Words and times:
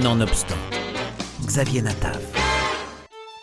Nonobstant, 0.00 0.56
Xavier 1.44 1.82
Natav. 1.82 2.18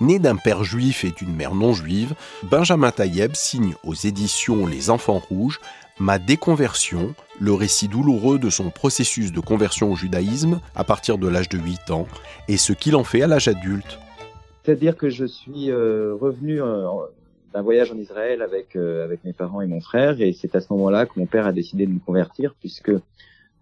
Né 0.02 0.18
d'un 0.18 0.36
père 0.36 0.64
juif 0.64 1.06
et 1.06 1.12
d'une 1.12 1.36
mère 1.36 1.54
non 1.54 1.74
juive, 1.74 2.16
Benjamin 2.42 2.90
Tayeb 2.90 3.36
signe 3.36 3.76
aux 3.84 3.94
éditions 3.94 4.66
Les 4.66 4.90
Enfants 4.90 5.22
Rouges 5.30 5.60
Ma 6.00 6.18
déconversion, 6.18 7.14
le 7.40 7.54
récit 7.54 7.88
douloureux 7.88 8.40
de 8.40 8.50
son 8.50 8.72
processus 8.72 9.32
de 9.32 9.40
conversion 9.40 9.92
au 9.92 9.96
judaïsme 9.96 10.60
à 10.74 10.84
partir 10.84 11.20
de 11.20 11.28
l'âge 11.28 11.50
de 11.50 11.60
8 11.60 11.92
ans 11.92 12.08
et 12.48 12.58
ce 12.58 12.74
qu'il 12.74 12.96
en 12.96 13.04
fait 13.04 13.22
à 13.22 13.28
l'âge 13.28 13.48
adulte. 13.48 14.00
C'est-à-dire 14.64 14.98
que 14.98 15.10
je 15.10 15.26
suis 15.26 15.70
euh, 15.70 16.16
revenu 16.20 16.64
euh, 16.64 16.88
d'un 17.54 17.62
voyage 17.62 17.92
en 17.92 17.98
Israël 17.98 18.42
avec, 18.42 18.76
euh, 18.76 19.04
avec 19.04 19.24
mes 19.24 19.34
parents 19.34 19.62
et 19.62 19.68
mon 19.68 19.82
frère 19.82 20.20
et 20.20 20.34
c'est 20.34 20.56
à 20.56 20.62
ce 20.62 20.74
moment-là 20.74 21.06
que 21.06 21.12
mon 21.16 21.28
père 21.28 21.46
a 21.46 21.52
décidé 21.52 21.86
de 21.86 21.92
me 21.92 22.00
convertir 22.00 22.56
puisque 22.60 22.92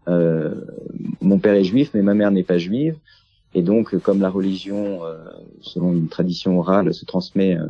mon 0.08 1.40
père 1.40 1.54
est 1.54 1.64
juif 1.64 1.92
mais 1.94 2.02
ma 2.02 2.14
mère 2.14 2.32
n'est 2.32 2.44
pas 2.44 2.58
juive 2.58 2.96
et 3.58 3.64
donc, 3.64 3.98
comme 4.00 4.22
la 4.22 4.30
religion, 4.30 5.04
euh, 5.04 5.18
selon 5.62 5.92
une 5.92 6.10
tradition 6.10 6.60
orale, 6.60 6.94
se 6.94 7.06
transmet 7.06 7.58
euh, 7.58 7.66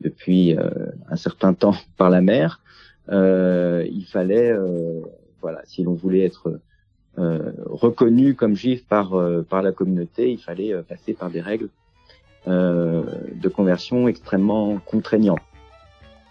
depuis 0.00 0.56
euh, 0.56 0.70
un 1.10 1.16
certain 1.16 1.52
temps 1.52 1.74
par 1.98 2.08
la 2.08 2.20
mère, 2.20 2.60
il 3.12 4.06
fallait, 4.10 4.54
voilà, 5.42 5.62
si 5.64 5.82
l'on 5.82 5.94
voulait 5.94 6.24
être 6.24 6.60
reconnu 7.16 8.36
comme 8.36 8.54
juif 8.54 8.86
par 8.86 9.10
par 9.48 9.62
la 9.62 9.72
communauté, 9.72 10.30
il 10.30 10.38
fallait 10.38 10.72
passer 10.84 11.12
par 11.12 11.28
des 11.28 11.40
règles 11.40 11.70
de 12.46 13.48
conversion 13.48 14.06
extrêmement 14.06 14.78
contraignantes. 14.86 15.40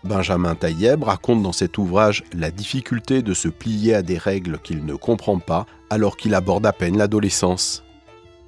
Benjamin 0.04 0.56
Taïeb 0.56 1.04
raconte 1.04 1.44
dans 1.44 1.52
cet 1.52 1.78
ouvrage 1.78 2.24
la 2.34 2.52
difficulté 2.52 3.22
de 3.22 3.34
se 3.34 3.50
plier 3.50 3.96
à 3.96 4.02
des 4.02 4.18
règles 4.18 4.60
qu'il 4.60 4.86
ne 4.86 4.96
comprend 4.96 5.40
pas 5.40 5.66
alors 5.90 6.16
qu'il 6.16 6.36
aborde 6.36 6.66
à 6.66 6.72
peine 6.72 6.98
l'adolescence. 6.98 7.84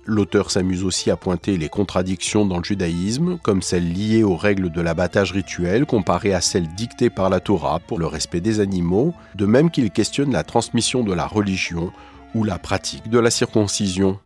L'auteur 0.05 0.50
s'amuse 0.50 0.84
aussi 0.84 1.12
à 1.12 1.16
pointer 1.16 1.58
les 1.58 1.70
contradictions 1.70 2.46
dans 2.46 2.58
le 2.58 2.64
judaïsme, 2.64 3.38
comme 3.43 3.62
celles 3.62 3.91
liées 3.91 4.24
aux 4.24 4.35
règles 4.35 4.71
de 4.71 4.82
l'abattage 4.82 5.32
rituel 5.32 5.85
comparées 5.85 6.34
à 6.34 6.41
celles 6.41 6.74
dictées 6.74 7.12
par 7.12 7.30
la 7.30 7.40
Torah 7.40 7.80
pour 7.80 7.99
le 7.99 8.08
respect 8.08 8.41
des 8.41 8.62
animaux, 8.62 9.13
de 9.36 9.46
même 9.46 9.70
qu'il 9.70 9.91
questionne 9.91 10.32
la 10.32 10.43
transmission 10.43 11.04
de 11.04 11.13
la 11.13 11.27
religion 11.27 11.91
ou 12.34 12.43
la 12.43 12.58
pratique 12.58 13.10
de 13.10 13.20
la 13.20 13.30
circoncision. 13.30 14.18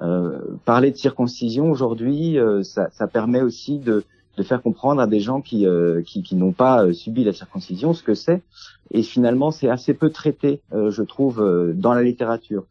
Euh, 0.00 0.38
parler 0.64 0.92
de 0.92 0.96
circoncision 0.96 1.70
aujourd'hui, 1.70 2.38
euh, 2.38 2.62
ça, 2.62 2.88
permet 3.12 3.42
aussi 3.42 3.78
de, 3.78 4.04
faire 4.42 4.62
comprendre 4.62 5.00
à 5.00 5.06
des 5.06 5.20
gens 5.20 5.40
qui, 5.40 5.66
euh, 5.66 6.02
qui, 6.02 6.22
qui 6.22 6.36
n'ont 6.36 6.52
pas 6.52 6.92
subi 6.92 7.24
la 7.24 7.32
circoncision 7.32 7.94
ce 7.94 8.02
que 8.02 8.14
c'est. 8.14 8.42
Et 8.90 9.02
finalement, 9.02 9.50
c'est 9.50 9.68
assez 9.68 9.94
peu 9.94 10.10
traité, 10.10 10.60
je 10.72 11.02
trouve, 11.02 11.72
dans 11.74 11.92
la 11.92 12.02
littérature. 12.02 12.64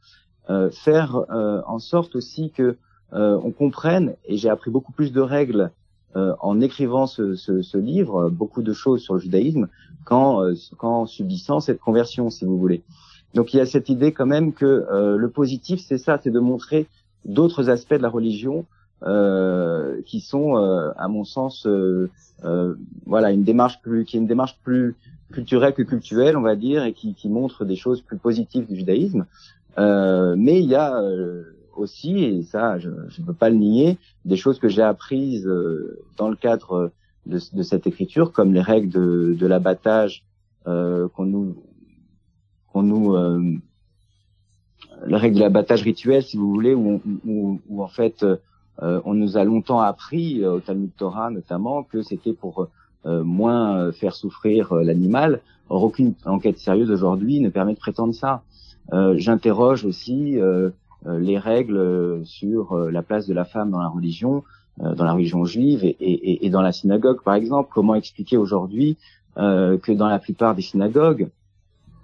Euh, 0.49 0.69
faire 0.69 1.15
euh, 1.31 1.63
en 1.65 1.79
sorte 1.79 2.15
aussi 2.15 2.51
que 2.51 2.77
euh, 3.13 3.39
on 3.43 3.49
comprenne, 3.49 4.15
et 4.25 4.37
j'ai 4.37 4.47
appris 4.49 4.69
beaucoup 4.69 4.91
plus 4.91 5.11
de 5.11 5.21
règles 5.21 5.71
en 6.39 6.61
écrivant 6.61 7.07
ce, 7.07 7.35
ce, 7.35 7.61
ce, 7.61 7.77
livre, 7.77 8.29
beaucoup 8.29 8.61
de 8.61 8.71
choses 8.71 9.01
sur 9.01 9.15
le 9.15 9.19
judaïsme, 9.19 9.67
qu'en 10.05 10.43
qu'en 10.77 11.05
subissant 11.05 11.59
cette 11.59 11.81
conversion, 11.81 12.29
si 12.29 12.45
vous 12.45 12.57
voulez. 12.57 12.83
Donc 13.33 13.53
il 13.53 13.57
y 13.57 13.59
a 13.59 13.65
cette 13.65 13.89
idée 13.89 14.13
quand 14.13 14.25
même 14.25 14.53
que 14.53 14.85
le 15.17 15.29
positif, 15.29 15.81
c'est 15.85 15.97
ça, 15.97 16.17
c'est 16.23 16.31
de 16.31 16.39
montrer 16.39 16.87
d'autres 17.25 17.69
aspects 17.69 17.95
de 17.95 18.01
la 18.01 18.07
religion 18.07 18.65
euh, 19.03 20.01
qui 20.05 20.19
sont, 20.19 20.55
à 20.55 21.07
mon 21.07 21.23
sens, 21.23 21.67
euh, 22.43 22.75
voilà, 23.05 23.31
une 23.31 23.43
démarche 23.43 23.81
plus, 23.81 24.05
qui 24.05 24.17
est 24.17 24.19
une 24.19 24.27
démarche 24.27 24.57
plus 24.63 24.95
culturelle 25.31 25.73
que 25.73 25.81
culturelle, 25.81 26.37
on 26.37 26.41
va 26.41 26.55
dire, 26.55 26.83
et 26.83 26.93
qui, 26.93 27.13
qui 27.13 27.29
montre 27.29 27.65
des 27.65 27.75
choses 27.75 28.01
plus 28.01 28.17
positives 28.17 28.67
du 28.67 28.75
judaïsme. 28.75 29.25
Euh, 29.77 30.35
mais 30.37 30.61
il 30.61 30.69
y 30.69 30.75
a 30.75 30.95
euh, 31.01 31.43
aussi, 31.75 32.23
et 32.23 32.43
ça 32.43 32.77
je 32.79 32.89
ne 32.89 33.25
peux 33.25 33.33
pas 33.33 33.49
le 33.49 33.55
nier, 33.55 33.97
des 34.23 34.37
choses 34.37 34.59
que 34.59 34.69
j'ai 34.69 34.81
apprises 34.81 35.47
euh, 35.47 35.99
dans 36.17 36.29
le 36.29 36.35
cadre 36.35 36.91
de, 37.25 37.39
de, 37.53 37.63
cette 37.63 37.87
écriture, 37.87 38.31
comme 38.31 38.53
les 38.53 38.61
règles 38.61 38.89
de, 38.89 39.35
de 39.37 39.47
l'abattage 39.47 40.23
qu'on 40.65 41.25
nous, 41.25 41.55
qu'on 42.71 42.81
nous 42.81 43.15
les 45.05 45.15
règles 45.15 45.35
de 45.35 45.41
l'abattage 45.41 45.83
rituel, 45.83 46.23
si 46.23 46.37
vous 46.37 46.49
voulez, 46.49 46.73
où, 46.73 47.01
où, 47.23 47.59
où 47.69 47.83
en 47.83 47.87
fait 47.87 48.25
on 48.81 49.13
nous 49.13 49.37
a 49.37 49.43
longtemps 49.43 49.79
appris, 49.79 50.45
au 50.45 50.59
Talmud 50.59 50.91
Torah 50.97 51.29
notamment, 51.29 51.83
que 51.83 52.01
c'était 52.01 52.33
pour 52.33 52.67
moins 53.05 53.91
faire 53.91 54.15
souffrir 54.15 54.73
l'animal. 54.73 55.41
Or, 55.69 55.83
aucune 55.83 56.13
enquête 56.25 56.59
sérieuse 56.59 56.91
aujourd'hui 56.91 57.39
ne 57.39 57.49
permet 57.49 57.73
de 57.73 57.79
prétendre 57.79 58.13
ça. 58.13 58.43
Euh, 58.93 59.15
j'interroge 59.17 59.83
aussi 59.83 60.39
euh, 60.39 60.69
euh, 61.07 61.19
les 61.19 61.37
règles 61.37 62.21
sur 62.25 62.75
la 62.77 63.01
place 63.01 63.27
de 63.27 63.33
la 63.33 63.45
femme 63.45 63.71
dans 63.71 63.79
la 63.79 63.87
religion, 63.87 64.43
dans 64.77 65.05
la 65.05 65.13
religion 65.13 65.45
juive 65.45 65.85
et, 65.85 65.95
et, 65.99 66.45
et, 66.45 66.49
dans 66.49 66.61
la 66.61 66.73
synagogue, 66.73 67.21
par 67.23 67.35
exemple. 67.35 67.71
Comment 67.73 67.95
expliquer 67.95 68.37
aujourd'hui 68.37 68.97
que 69.37 69.91
dans 69.91 70.07
la 70.07 70.19
plupart 70.19 70.55
des 70.55 70.61
synagogues, 70.61 71.29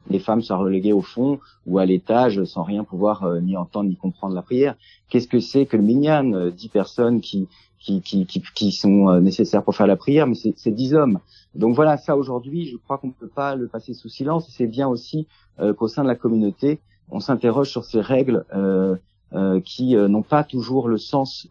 les 0.09 0.19
femmes 0.19 0.41
soient 0.41 0.57
reléguées 0.57 0.93
au 0.93 1.01
fond 1.01 1.39
ou 1.65 1.77
à 1.77 1.85
l'étage 1.85 2.43
sans 2.45 2.63
rien 2.63 2.83
pouvoir 2.83 3.41
ni 3.41 3.55
entendre 3.55 3.89
ni 3.89 3.95
comprendre 3.95 4.35
la 4.35 4.41
prière. 4.41 4.75
Qu'est-ce 5.09 5.27
que 5.27 5.39
c'est 5.39 5.65
que 5.65 5.77
le 5.77 5.83
minyan 5.83 6.49
Dix 6.49 6.69
personnes 6.69 7.21
qui, 7.21 7.47
qui, 7.79 8.01
qui, 8.01 8.25
qui, 8.25 8.71
sont 8.71 9.19
nécessaires 9.21 9.63
pour 9.63 9.75
faire 9.75 9.87
la 9.87 9.95
prière, 9.95 10.27
mais 10.27 10.35
c'est 10.35 10.71
dix 10.71 10.93
hommes. 10.93 11.19
Donc 11.55 11.75
voilà, 11.75 11.97
ça 11.97 12.15
aujourd'hui, 12.15 12.65
je 12.67 12.77
crois 12.77 12.97
qu'on 12.97 13.07
ne 13.07 13.13
peut 13.13 13.27
pas 13.27 13.55
le 13.55 13.67
passer 13.67 13.93
sous 13.93 14.09
silence. 14.09 14.47
C'est 14.49 14.67
bien 14.67 14.87
aussi 14.87 15.27
euh, 15.59 15.73
qu'au 15.73 15.87
sein 15.87 16.03
de 16.03 16.07
la 16.07 16.15
communauté, 16.15 16.79
on 17.09 17.19
s'interroge 17.19 17.69
sur 17.69 17.83
ces 17.83 17.99
règles 17.99 18.45
euh, 18.53 18.95
euh, 19.33 19.59
qui 19.59 19.95
n'ont 19.95 20.23
pas 20.23 20.43
toujours 20.43 20.87
le 20.87 20.97
sens 20.97 21.47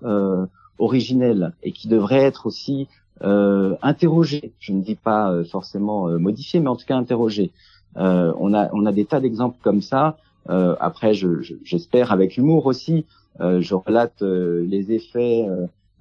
originel 0.79 1.53
et 1.63 1.73
qui 1.73 1.89
devraient 1.89 2.25
être 2.25 2.47
aussi 2.47 2.89
interrogées. 3.23 4.53
Je 4.61 4.73
ne 4.73 4.81
dis 4.81 4.95
pas 4.95 5.45
forcément 5.45 6.09
modifiées, 6.19 6.61
mais 6.61 6.69
en 6.69 6.77
tout 6.77 6.87
cas 6.87 6.97
interrogées. 7.97 8.71
on 8.73 8.87
a 8.87 8.93
des 8.93 9.05
tas 9.05 9.21
d'exemples 9.21 9.59
comme 9.63 9.83
ça. 9.83 10.17
après, 10.49 11.15
j'espère 11.15 12.07
je, 12.09 12.13
avec 12.13 12.37
humour 12.37 12.67
aussi. 12.67 13.07
je 13.39 13.75
relate 13.75 14.23
les 14.23 14.93
effets 14.93 15.47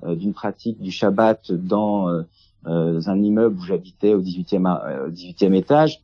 d'une 0.06 0.34
pratique 0.34 0.82
du 0.82 0.92
Shabbat 0.92 1.52
dans 1.52 2.24
euh, 2.68 3.02
un 3.06 3.22
immeuble 3.22 3.60
où 3.60 3.64
j'habitais 3.64 4.14
au 4.14 4.22
18e, 4.22 4.80
euh, 4.86 5.10
18e 5.10 5.54
étage. 5.54 6.02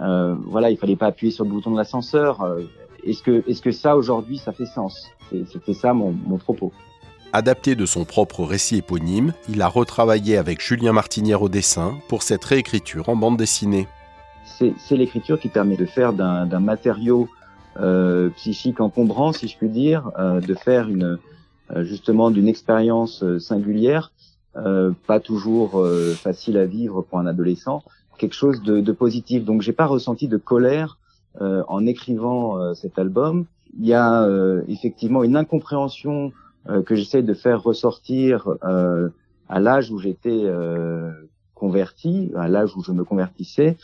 Euh, 0.00 0.34
voilà, 0.46 0.70
il 0.70 0.76
fallait 0.76 0.96
pas 0.96 1.06
appuyer 1.06 1.32
sur 1.32 1.44
le 1.44 1.50
bouton 1.50 1.70
de 1.70 1.76
l'ascenseur. 1.76 2.42
Euh, 2.42 2.62
est-ce 3.04 3.22
que, 3.22 3.48
est-ce 3.48 3.62
que 3.62 3.72
ça 3.72 3.96
aujourd'hui, 3.96 4.38
ça 4.38 4.52
fait 4.52 4.66
sens? 4.66 5.08
C'était 5.50 5.74
ça 5.74 5.94
mon, 5.94 6.12
mon 6.12 6.38
propos. 6.38 6.72
Adapté 7.32 7.74
de 7.74 7.86
son 7.86 8.04
propre 8.04 8.44
récit 8.44 8.76
éponyme, 8.76 9.32
il 9.48 9.62
a 9.62 9.68
retravaillé 9.68 10.36
avec 10.36 10.60
Julien 10.60 10.92
Martinière 10.92 11.40
au 11.40 11.48
dessin 11.48 11.94
pour 12.08 12.22
cette 12.22 12.44
réécriture 12.44 13.08
en 13.08 13.16
bande 13.16 13.38
dessinée. 13.38 13.88
C'est 14.58 14.96
l'écriture 14.96 15.38
qui 15.40 15.48
permet 15.48 15.76
de 15.76 15.86
faire 15.86 16.12
d'un 16.12 16.60
matériau 16.60 17.28
euh, 17.80 18.28
psychique 18.36 18.80
encombrant, 18.80 19.32
si 19.32 19.48
je 19.48 19.56
puis 19.56 19.68
dire, 19.68 20.10
euh, 20.18 20.40
de 20.40 20.54
faire 20.54 20.88
une 20.88 21.18
justement 21.84 22.30
d'une 22.30 22.48
expérience 22.48 23.24
singulière 23.38 24.12
euh, 24.54 24.92
pas 25.06 25.18
toujours 25.18 25.80
euh, 25.80 26.12
facile 26.12 26.58
à 26.58 26.66
vivre 26.66 27.00
pour 27.00 27.18
un 27.18 27.26
adolescent, 27.26 27.82
quelque 28.18 28.34
chose 28.34 28.62
de, 28.62 28.80
de 28.80 28.92
positif. 28.92 29.44
Donc 29.44 29.62
j'ai 29.62 29.72
pas 29.72 29.86
ressenti 29.86 30.28
de 30.28 30.36
colère 30.36 30.98
euh, 31.40 31.62
en 31.68 31.86
écrivant 31.86 32.74
cet 32.74 32.98
album. 32.98 33.46
Il 33.78 33.86
y 33.86 33.94
a 33.94 34.28
effectivement 34.68 35.24
une 35.24 35.34
incompréhension 35.34 36.32
que 36.84 36.94
j'essaie 36.94 37.22
de 37.22 37.32
faire 37.32 37.62
ressortir 37.62 38.46
à 38.60 39.60
l'âge 39.60 39.90
où 39.90 39.98
j'étais 39.98 40.46
converti, 41.54 42.30
à 42.36 42.48
l'âge 42.48 42.76
où 42.76 42.82
je 42.82 42.92
me 42.92 43.02
convertissais, 43.02 43.78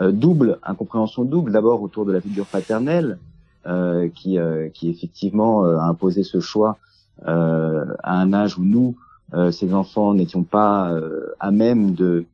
double, 0.00 0.58
incompréhension 0.62 1.24
double, 1.24 1.52
d'abord 1.52 1.82
autour 1.82 2.04
de 2.04 2.12
la 2.12 2.20
figure 2.20 2.46
paternelle, 2.46 3.18
euh, 3.66 4.08
qui, 4.08 4.38
euh, 4.38 4.68
qui 4.68 4.90
effectivement 4.90 5.64
a 5.64 5.84
imposé 5.84 6.22
ce 6.22 6.40
choix 6.40 6.78
euh, 7.26 7.86
à 8.02 8.20
un 8.20 8.32
âge 8.32 8.58
où 8.58 8.64
nous, 8.64 8.96
euh, 9.32 9.50
ces 9.50 9.72
enfants 9.72 10.14
n'étions 10.14 10.42
pas 10.42 10.92
euh, 10.92 11.34
à 11.40 11.50
même 11.50 11.94
de 11.94 12.26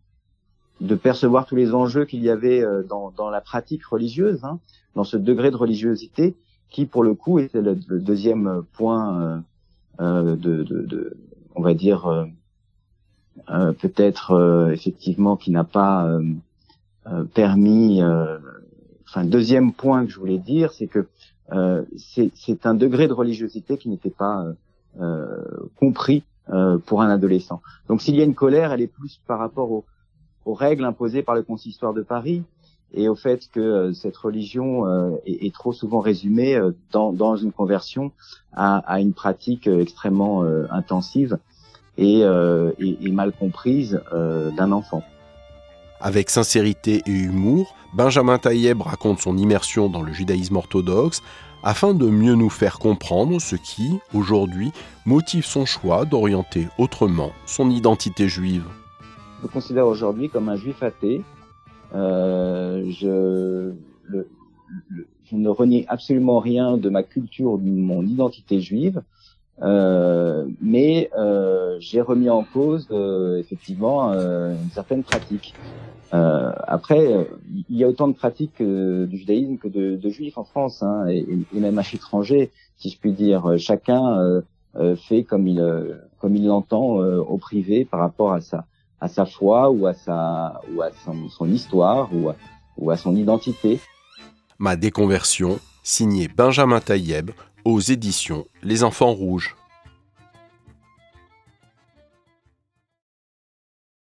de 0.81 0.95
percevoir 0.95 1.45
tous 1.45 1.57
les 1.57 1.75
enjeux 1.75 2.07
qu'il 2.07 2.21
y 2.21 2.31
avait 2.31 2.62
euh, 2.62 2.83
dans, 2.83 3.11
dans 3.11 3.29
la 3.29 3.43
pratique 3.43 3.85
religieuse, 3.85 4.43
hein, 4.45 4.59
dans 4.95 5.05
ce 5.05 5.19
degré 5.19 5.51
de 5.51 5.56
religiosité 5.56 6.35
qui, 6.71 6.87
pour 6.87 7.03
le 7.03 7.15
coup, 7.15 7.39
était 7.39 7.61
le, 7.61 7.75
deuxième 7.75 8.63
point 8.73 9.43
de, 9.99 10.35
de, 10.37 11.17
on 11.55 11.63
va 11.63 11.75
dire, 11.75 12.29
peut-être 13.49 14.71
effectivement 14.73 15.37
qui 15.37 15.51
n'a 15.51 15.65
pas 15.65 16.09
permis. 17.35 18.03
enfin, 19.09 19.25
deuxième 19.25 19.73
point 19.73 20.05
que 20.05 20.12
je 20.12 20.19
voulais 20.19 20.39
dire, 20.39 20.73
c'est 20.73 20.87
que 20.87 21.07
c'est 21.97 22.67
un 22.67 22.75
degré 22.75 23.09
de 23.09 23.12
religiosité 23.12 23.77
qui 23.77 23.89
n'était 23.89 24.11
pas 24.11 24.47
compris 25.77 26.25
euh, 26.53 26.79
pour 26.79 27.01
un 27.01 27.09
adolescent. 27.09 27.62
Donc 27.87 28.03
s'il 28.03 28.17
y 28.17 28.21
a 28.21 28.25
une 28.25 28.35
colère, 28.35 28.73
elle 28.73 28.81
est 28.81 28.89
plus 28.89 29.21
par 29.29 29.39
rapport 29.39 29.71
aux, 29.71 29.85
règles 30.53 30.85
imposées 30.85 31.23
par 31.23 31.37
le 31.37 31.45
consistoire 31.45 31.95
de 31.95 32.03
Paris, 32.03 32.43
et 32.93 33.09
au 33.09 33.15
fait 33.15 33.49
que 33.53 33.93
cette 33.93 34.17
religion 34.17 34.85
est, 35.25 35.55
trop 35.55 35.73
souvent 35.73 36.01
résumée 36.01 36.59
dans, 36.91 37.37
une 37.37 37.53
conversion 37.53 38.11
à, 38.53 39.01
une 39.01 39.13
pratique 39.13 39.69
extrêmement 39.69 40.43
intensive 40.71 41.39
et, 41.99 42.25
mal 42.25 43.31
comprise 43.31 44.01
d'un 44.11 44.73
enfant. 44.73 45.05
Avec 46.02 46.31
sincérité 46.31 47.02
et 47.06 47.12
humour, 47.12 47.75
Benjamin 47.93 48.38
Taïeb 48.38 48.81
raconte 48.81 49.20
son 49.20 49.37
immersion 49.37 49.91
dans 49.91 50.00
le 50.00 50.12
judaïsme 50.14 50.56
orthodoxe 50.56 51.23
afin 51.62 51.93
de 51.93 52.06
mieux 52.06 52.35
nous 52.35 52.49
faire 52.49 52.79
comprendre 52.79 53.38
ce 53.38 53.55
qui, 53.55 53.99
aujourd'hui, 54.14 54.73
motive 55.05 55.44
son 55.44 55.67
choix 55.67 56.06
d'orienter 56.06 56.69
autrement 56.79 57.32
son 57.44 57.69
identité 57.69 58.29
juive. 58.29 58.64
Je 59.38 59.47
me 59.47 59.52
considère 59.52 59.87
aujourd'hui 59.87 60.31
comme 60.31 60.49
un 60.49 60.56
juif 60.56 60.82
athée. 60.82 61.23
Euh, 61.94 62.82
je, 62.91 63.73
ne 65.32 65.49
renie 65.49 65.85
absolument 65.88 66.41
rien 66.41 66.76
de 66.76 66.88
ma 66.88 67.03
culture, 67.03 67.58
de 67.58 67.69
mon 67.69 68.03
identité 68.03 68.61
juive, 68.61 69.03
euh, 69.62 70.46
mais 70.61 71.11
euh, 71.17 71.76
j'ai 71.79 72.00
remis 72.00 72.31
en 72.31 72.43
cause 72.43 72.88
effectivement 73.38 74.12
une 74.12 74.70
certaine 74.73 75.03
pratique. 75.03 75.55
Euh, 76.12 76.53
après, 76.67 77.12
euh, 77.12 77.25
il 77.69 77.77
y 77.77 77.85
a 77.85 77.89
autant 77.89 78.09
de 78.09 78.15
pratiques 78.15 78.61
euh, 78.61 79.07
du 79.07 79.19
judaïsme 79.19 79.59
que 79.59 79.69
de, 79.69 80.11
juifs 80.11 80.39
en 80.39 80.45
France, 80.45 80.83
hein, 80.83 81.07
et, 81.09 81.25
même 81.53 81.79
à 81.79 81.83
l'étranger, 81.93 82.51
si 82.79 82.91
je 82.91 82.99
puis 82.99 83.12
dire. 83.12 83.59
Chacun 83.59 84.43
euh, 84.77 84.97
fait 84.97 85.25
comme 85.25 85.47
il 85.47 85.62
comme 86.19 86.37
il 86.37 86.47
l'entend 86.47 86.97
au 86.99 87.39
privé 87.39 87.85
par 87.85 88.01
rapport 88.01 88.33
à 88.33 88.41
sa 88.41 88.67
à 89.01 89.09
sa 89.09 89.25
foi 89.25 89.71
ou 89.71 89.87
à 89.87 89.95
sa 89.95 90.61
ou 90.73 90.83
à 90.83 90.91
son, 91.05 91.29
son 91.31 91.51
histoire 91.51 92.11
ou 92.13 92.29
à, 92.29 92.37
ou 92.77 92.91
à 92.91 92.97
son 92.97 93.17
identité. 93.17 93.81
Ma 94.59 94.77
déconversion, 94.77 95.59
signé 95.83 96.29
Benjamin 96.29 96.81
Taïeb, 96.81 97.31
aux 97.65 97.81
éditions 97.81 98.45
Les 98.63 98.85
Enfants 98.85 99.13
Rouges. 99.13 99.56